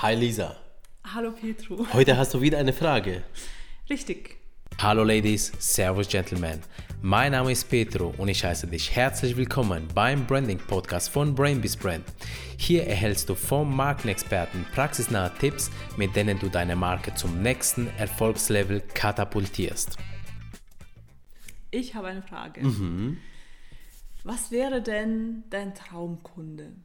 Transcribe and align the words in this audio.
Hi 0.00 0.14
Lisa. 0.14 0.54
Hallo 1.12 1.32
Petru. 1.32 1.84
Heute 1.92 2.16
hast 2.16 2.32
du 2.32 2.40
wieder 2.40 2.58
eine 2.58 2.72
Frage. 2.72 3.24
Richtig. 3.90 4.36
Hallo 4.80 5.02
Ladies, 5.02 5.50
Servus 5.58 6.06
Gentlemen. 6.06 6.62
Mein 7.02 7.32
Name 7.32 7.50
ist 7.50 7.68
Petro 7.68 8.14
und 8.16 8.28
ich 8.28 8.44
heiße 8.44 8.68
dich 8.68 8.94
herzlich 8.94 9.36
willkommen 9.36 9.88
beim 9.96 10.24
Branding 10.24 10.58
Podcast 10.58 11.10
von 11.10 11.34
Brainbees 11.34 11.76
Brand. 11.76 12.04
Hier 12.56 12.86
erhältst 12.86 13.28
du 13.28 13.34
vom 13.34 13.74
Markenexperten 13.74 14.64
praxisnahe 14.72 15.32
Tipps, 15.40 15.68
mit 15.96 16.14
denen 16.14 16.38
du 16.38 16.48
deine 16.48 16.76
Marke 16.76 17.12
zum 17.16 17.42
nächsten 17.42 17.88
Erfolgslevel 17.98 18.82
katapultierst. 18.94 19.96
Ich 21.72 21.96
habe 21.96 22.06
eine 22.06 22.22
Frage. 22.22 22.64
Mhm. 22.64 23.18
Was 24.22 24.52
wäre 24.52 24.80
denn 24.80 25.42
dein 25.50 25.74
Traumkunde? 25.74 26.76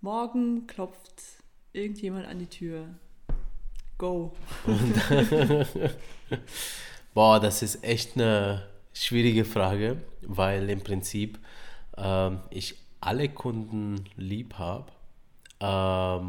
Morgen 0.00 0.66
klopft 0.66 1.44
irgendjemand 1.72 2.26
an 2.26 2.38
die 2.38 2.46
Tür. 2.46 2.88
Go. 3.96 4.32
Boah, 7.14 7.40
das 7.40 7.62
ist 7.62 7.82
echt 7.82 8.16
eine 8.16 8.68
schwierige 8.92 9.44
Frage, 9.44 9.96
weil 10.22 10.70
im 10.70 10.80
Prinzip 10.80 11.38
ähm, 11.96 12.40
ich 12.50 12.76
alle 13.00 13.28
Kunden 13.28 14.04
lieb 14.16 14.54
habe. 14.54 14.86
Ähm, 15.60 15.66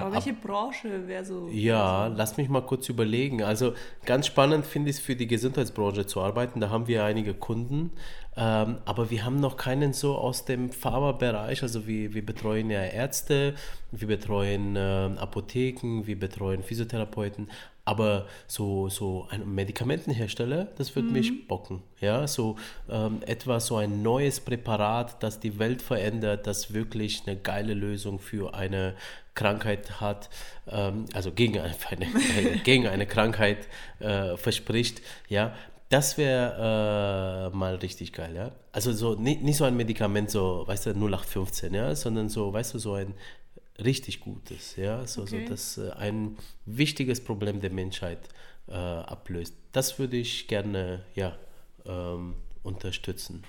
Aber 0.00 0.12
welche 0.12 0.30
ab, 0.30 0.42
Branche 0.42 1.06
wäre 1.06 1.24
so? 1.24 1.48
Ja, 1.48 2.08
so? 2.08 2.16
lass 2.16 2.38
mich 2.38 2.48
mal 2.48 2.62
kurz 2.62 2.88
überlegen. 2.88 3.42
Also 3.42 3.74
ganz 4.06 4.26
spannend 4.26 4.64
finde 4.64 4.88
ich 4.88 4.96
es 4.96 5.02
für 5.02 5.14
die 5.14 5.26
Gesundheitsbranche 5.26 6.06
zu 6.06 6.22
arbeiten. 6.22 6.60
Da 6.60 6.70
haben 6.70 6.86
wir 6.86 7.04
einige 7.04 7.34
Kunden, 7.34 7.90
ähm, 8.36 8.78
aber 8.84 9.10
wir 9.10 9.24
haben 9.24 9.40
noch 9.40 9.56
keinen 9.56 9.92
so 9.92 10.16
aus 10.16 10.44
dem 10.44 10.70
Pharmabereich. 10.70 11.62
Also 11.62 11.86
wir, 11.86 12.14
wir 12.14 12.24
betreuen 12.24 12.70
ja 12.70 12.82
Ärzte, 12.82 13.54
wir 13.90 14.08
betreuen 14.08 14.76
äh, 14.76 15.10
Apotheken, 15.16 16.06
wir 16.06 16.18
betreuen 16.18 16.62
Physiotherapeuten, 16.62 17.50
aber 17.84 18.26
so, 18.46 18.88
so 18.88 19.26
ein 19.30 19.52
Medikamentenhersteller, 19.52 20.68
das 20.78 20.94
würde 20.94 21.08
mhm. 21.08 21.14
mich 21.14 21.48
bocken. 21.48 21.82
Ja, 22.00 22.28
so 22.28 22.56
ähm, 22.88 23.20
etwas, 23.26 23.66
so 23.66 23.76
ein 23.76 24.02
neues 24.02 24.38
Präparat, 24.38 25.20
das 25.22 25.40
die 25.40 25.58
Welt 25.58 25.82
verändert, 25.82 26.46
das 26.46 26.72
wirklich 26.72 27.22
eine 27.26 27.36
geile 27.36 27.74
Lösung 27.74 28.20
für 28.20 28.54
eine 28.54 28.94
Krankheit 29.34 30.00
hat, 30.00 30.30
ähm, 30.68 31.06
also 31.14 31.32
gegen 31.32 31.58
eine, 31.58 31.74
eine 31.90 32.58
gegen 32.58 32.86
eine 32.86 33.06
Krankheit 33.06 33.66
äh, 33.98 34.36
verspricht. 34.36 35.02
Ja, 35.28 35.52
das 35.90 36.16
wäre 36.16 37.50
äh, 37.52 37.56
mal 37.56 37.74
richtig 37.74 38.12
geil, 38.12 38.34
ja. 38.34 38.52
Also 38.72 38.92
so 38.92 39.16
nicht, 39.16 39.42
nicht 39.42 39.56
so 39.56 39.64
ein 39.64 39.76
Medikament, 39.76 40.30
so, 40.30 40.62
weißt 40.66 40.86
du, 40.86 40.90
0815, 40.90 41.74
ja, 41.74 41.94
sondern 41.96 42.28
so, 42.28 42.52
weißt 42.52 42.74
du, 42.74 42.78
so 42.78 42.94
ein 42.94 43.12
richtig 43.78 44.20
Gutes, 44.20 44.76
ja, 44.76 45.04
so, 45.06 45.22
okay. 45.22 45.44
so 45.44 45.50
das 45.50 45.78
äh, 45.78 45.90
ein 45.92 46.36
wichtiges 46.64 47.22
Problem 47.22 47.60
der 47.60 47.72
Menschheit 47.72 48.28
äh, 48.68 48.74
ablöst. 48.74 49.56
Das 49.72 49.98
würde 49.98 50.16
ich 50.16 50.46
gerne, 50.46 51.04
ja, 51.16 51.36
ähm, 51.84 52.34
unterstützen. 52.62 53.42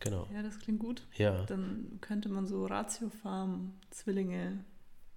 Genau. 0.00 0.26
Ja, 0.34 0.42
das 0.42 0.58
klingt 0.58 0.80
gut. 0.80 1.02
Ja. 1.16 1.44
Dann 1.44 1.98
könnte 2.00 2.30
man 2.30 2.48
so 2.48 2.66
Ratiofarm, 2.66 3.74
Zwillinge 3.90 4.64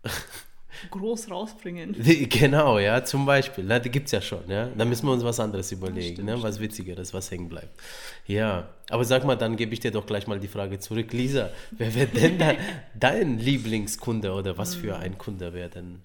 groß 0.90 1.30
rausbringen. 1.30 1.96
Genau, 2.30 2.80
ja, 2.80 3.04
zum 3.04 3.26
Beispiel. 3.26 3.64
Na, 3.64 3.80
die 3.80 3.90
gibt 3.90 4.08
es 4.08 4.12
ja 4.12 4.22
schon, 4.22 4.50
ja. 4.50 4.68
Da 4.68 4.86
müssen 4.86 5.06
wir 5.08 5.14
uns 5.14 5.24
was 5.24 5.40
anderes 5.40 5.72
überlegen, 5.72 6.16
stimmt, 6.16 6.28
ne? 6.28 6.42
was 6.42 6.60
Witzigeres, 6.60 7.14
was 7.14 7.32
hängen 7.32 7.50
bleibt. 7.50 7.80
Ja, 8.28 8.70
aber 8.90 9.04
sag 9.06 9.26
mal, 9.26 9.36
dann 9.36 9.56
gebe 9.56 9.74
ich 9.74 9.80
dir 9.80 9.92
doch 9.92 10.06
gleich 10.06 10.28
mal 10.28 10.40
die 10.40 10.48
Frage 10.48 10.80
zurück. 10.80 11.14
Lisa, 11.14 11.50
wer 11.72 11.94
wäre 11.94 12.08
denn 12.08 12.38
da 12.38 12.54
dein 13.00 13.40
Lieblingskunde 13.40 14.34
oder 14.34 14.58
was 14.58 14.76
für 14.76 14.96
hm. 14.96 15.04
ein 15.04 15.18
Kunde 15.18 15.54
wäre 15.54 15.70
denn? 15.70 16.00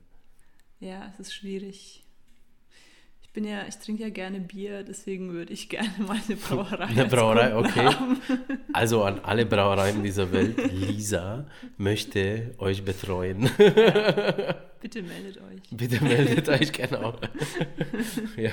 Ja, 0.80 1.10
es 1.12 1.20
ist 1.20 1.34
schwierig 1.34 2.04
bin 3.32 3.44
ja, 3.44 3.66
ich 3.68 3.76
trinke 3.76 4.02
ja 4.02 4.10
gerne 4.10 4.40
Bier, 4.40 4.82
deswegen 4.82 5.32
würde 5.32 5.52
ich 5.52 5.68
gerne 5.68 5.92
mal 6.06 6.18
eine 6.26 6.36
Brauerei. 6.36 6.84
Eine 6.84 7.04
Brauerei, 7.06 7.56
okay. 7.56 7.86
Haben. 7.86 8.20
Also 8.72 9.04
an 9.04 9.20
alle 9.20 9.46
Brauereien 9.46 10.02
dieser 10.02 10.32
Welt, 10.32 10.56
Lisa 10.72 11.46
möchte 11.76 12.54
euch 12.58 12.84
betreuen. 12.84 13.50
Ja, 13.58 14.54
bitte 14.80 15.02
meldet 15.02 15.38
euch. 15.38 15.62
Bitte 15.70 16.02
meldet 16.02 16.48
euch, 16.48 16.72
genau. 16.72 17.14
ja. 18.36 18.50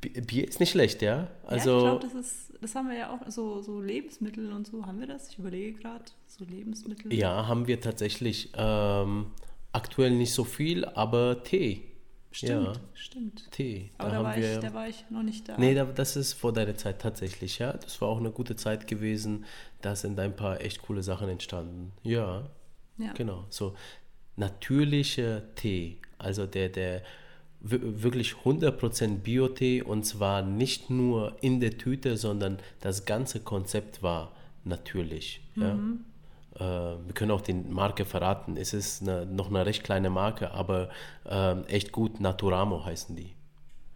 Bier 0.00 0.48
ist 0.48 0.60
nicht 0.60 0.70
schlecht, 0.70 1.02
ja? 1.02 1.28
Also, 1.46 1.70
ja, 1.70 1.76
ich 1.76 2.00
glaube, 2.00 2.16
das 2.16 2.50
das 2.60 2.74
haben 2.74 2.88
wir 2.88 2.96
ja 2.96 3.10
auch, 3.10 3.30
so, 3.30 3.62
so 3.62 3.80
Lebensmittel 3.80 4.52
und 4.52 4.66
so, 4.66 4.84
haben 4.86 5.00
wir 5.00 5.06
das? 5.06 5.30
Ich 5.30 5.38
überlege 5.38 5.78
gerade, 5.78 6.04
so 6.26 6.44
Lebensmittel. 6.44 7.12
Ja, 7.12 7.46
haben 7.46 7.66
wir 7.66 7.80
tatsächlich. 7.80 8.50
Ähm, 8.54 9.26
aktuell 9.72 10.10
nicht 10.10 10.34
so 10.34 10.44
viel, 10.44 10.84
aber 10.84 11.42
Tee. 11.42 11.84
Stimmt, 12.32 12.76
ja. 12.76 12.82
stimmt. 12.94 13.50
Tee. 13.50 13.90
Da 13.98 14.04
Aber 14.04 14.12
da 14.12 14.22
war, 14.22 14.36
wir, 14.36 14.54
ich, 14.54 14.58
da 14.60 14.74
war 14.74 14.88
ich 14.88 15.04
noch 15.10 15.22
nicht 15.22 15.48
da. 15.48 15.58
Nee, 15.58 15.74
das 15.74 16.16
ist 16.16 16.34
vor 16.34 16.52
deiner 16.52 16.76
Zeit 16.76 17.00
tatsächlich, 17.00 17.58
ja. 17.58 17.72
Das 17.72 18.00
war 18.00 18.08
auch 18.08 18.18
eine 18.18 18.30
gute 18.30 18.54
Zeit 18.54 18.86
gewesen. 18.86 19.44
Da 19.82 19.96
sind 19.96 20.18
ein 20.20 20.36
paar 20.36 20.60
echt 20.60 20.82
coole 20.82 21.02
Sachen 21.02 21.28
entstanden. 21.28 21.92
Ja. 22.04 22.48
Ja. 22.98 23.12
Genau. 23.14 23.46
So 23.48 23.74
natürlicher 24.36 25.54
Tee. 25.54 25.98
Also 26.18 26.46
der, 26.46 26.68
der 26.68 27.02
wirklich 27.60 28.32
100% 28.44 29.18
Bio-Tee 29.18 29.82
und 29.82 30.04
zwar 30.04 30.42
nicht 30.42 30.88
nur 30.88 31.36
in 31.42 31.60
der 31.60 31.76
Tüte, 31.76 32.16
sondern 32.16 32.58
das 32.80 33.04
ganze 33.04 33.40
Konzept 33.40 34.02
war 34.02 34.32
natürlich. 34.64 35.42
Mhm. 35.54 35.62
Ja? 35.62 35.78
Äh, 36.56 36.60
wir 36.60 37.12
können 37.14 37.30
auch 37.30 37.40
die 37.40 37.54
Marke 37.54 38.04
verraten. 38.04 38.56
Es 38.56 38.72
ist 38.72 39.02
eine, 39.02 39.26
noch 39.26 39.48
eine 39.48 39.64
recht 39.66 39.84
kleine 39.84 40.10
Marke, 40.10 40.50
aber 40.52 40.88
äh, 41.24 41.60
echt 41.64 41.92
gut. 41.92 42.20
Naturamo 42.20 42.84
heißen 42.84 43.14
die. 43.16 43.34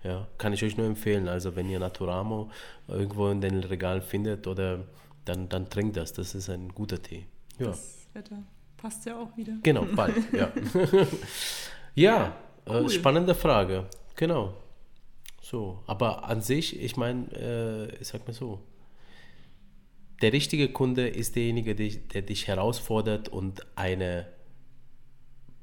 Ja, 0.02 0.28
kann 0.36 0.52
ich 0.52 0.62
euch 0.62 0.76
nur 0.76 0.86
empfehlen. 0.86 1.28
Also 1.28 1.56
wenn 1.56 1.68
ihr 1.68 1.78
Naturamo 1.78 2.50
irgendwo 2.88 3.28
in 3.28 3.40
den 3.40 3.64
Regalen 3.64 4.02
findet 4.02 4.46
oder 4.46 4.84
dann, 5.24 5.48
dann 5.48 5.70
trinkt 5.70 5.96
das. 5.96 6.12
Das 6.12 6.34
ist 6.34 6.50
ein 6.50 6.68
guter 6.68 7.02
Tee. 7.02 7.26
Ja. 7.58 7.68
Das 7.68 8.06
Wetter 8.12 8.42
passt 8.76 9.06
ja 9.06 9.18
auch 9.18 9.34
wieder. 9.36 9.54
Genau, 9.62 9.86
bald, 9.96 10.14
ja. 10.32 10.52
ja, 11.94 12.36
äh, 12.66 12.70
cool. 12.70 12.86
äh, 12.86 12.90
spannende 12.90 13.34
Frage. 13.34 13.86
Genau. 14.14 14.54
So, 15.40 15.82
aber 15.86 16.24
an 16.24 16.40
sich, 16.40 16.80
ich 16.80 16.96
meine, 16.96 17.26
äh, 17.32 17.96
ich 17.96 18.08
sag 18.08 18.26
mal 18.26 18.32
so, 18.32 18.60
der 20.24 20.32
richtige 20.32 20.70
Kunde 20.70 21.06
ist 21.06 21.36
derjenige, 21.36 21.74
der 21.74 22.22
dich 22.22 22.46
herausfordert 22.48 23.28
und 23.28 23.66
eine 23.76 24.24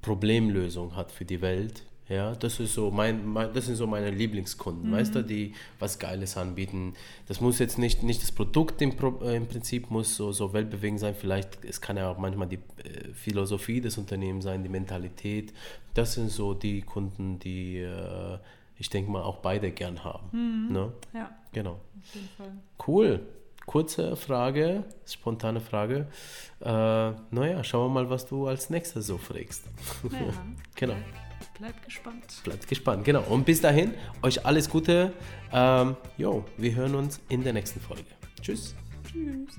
Problemlösung 0.04 0.96
hat 0.96 1.12
für 1.12 1.26
die 1.26 1.42
Welt. 1.42 1.84
Ja, 2.08 2.36
das 2.36 2.60
ist 2.60 2.76
so 2.76 2.92
mein, 2.92 3.26
mein 3.26 3.52
das 3.54 3.66
sind 3.66 3.76
so 3.76 3.88
meine 3.88 4.12
Lieblingskunden, 4.12 4.92
mhm. 4.92 4.94
weißt 4.94 5.16
du, 5.16 5.24
die 5.24 5.56
was 5.80 5.98
Geiles 5.98 6.38
anbieten. 6.38 6.94
Das 7.28 7.42
muss 7.42 7.58
jetzt 7.58 7.80
nicht, 7.80 8.04
nicht 8.04 8.22
das 8.22 8.32
Produkt 8.32 8.84
im, 8.84 8.92
äh, 9.24 9.36
im 9.36 9.48
Prinzip 9.48 9.90
muss 9.90 10.16
so, 10.16 10.32
so 10.32 10.54
weltbewegend 10.54 11.00
sein, 11.00 11.16
vielleicht, 11.16 11.66
es 11.66 11.82
kann 11.82 11.98
ja 11.98 12.12
auch 12.12 12.20
manchmal 12.20 12.48
die 12.48 12.60
äh, 12.84 13.14
Philosophie 13.16 13.82
des 13.82 13.98
Unternehmens 13.98 14.44
sein, 14.44 14.62
die 14.62 14.70
Mentalität. 14.70 15.54
Das 15.96 16.14
sind 16.14 16.30
so 16.30 16.54
die 16.54 16.84
Kunden, 16.84 17.40
die 17.40 17.80
äh, 17.80 18.38
ich 18.78 18.92
denke 18.92 19.10
mal 19.10 19.24
auch 19.24 19.38
beide 19.38 19.72
gern 19.72 20.04
haben. 20.04 20.28
Mhm. 20.68 20.72
Ne? 20.72 20.94
Ja. 21.16 21.32
Genau. 21.52 21.80
Auf 22.00 22.14
jeden 22.14 22.30
Fall. 22.38 22.52
Cool 22.86 23.22
kurze 23.66 24.16
Frage, 24.16 24.84
spontane 25.06 25.62
Frage. 25.62 26.08
Äh, 26.60 26.66
naja, 26.66 27.64
schauen 27.64 27.94
wir 27.94 28.04
mal, 28.04 28.10
was 28.10 28.26
du 28.26 28.48
als 28.48 28.70
nächstes 28.70 29.08
so 29.08 29.18
fragst. 29.18 29.64
Ja, 30.12 30.20
genau. 30.76 30.94
Bleib, 30.94 31.54
bleib 31.60 31.86
gespannt. 31.86 32.26
Bleibt 32.44 32.68
gespannt, 32.68 33.06
genau. 33.06 33.24
Und 33.24 33.46
bis 33.46 33.62
dahin, 33.62 33.94
euch 34.22 34.46
alles 34.46 34.70
Gute. 34.70 35.14
Ähm, 35.52 35.96
jo, 36.18 36.46
wir 36.58 36.76
hören 36.76 36.96
uns 36.96 37.20
in 37.30 37.44
der 37.44 37.54
nächsten 37.54 37.80
Folge. 37.80 38.06
Tschüss. 38.42 38.76
Tschüss. 39.12 39.58